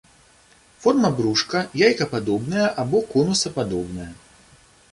[0.85, 4.09] Форма брушка яйкападобная або конусападобная.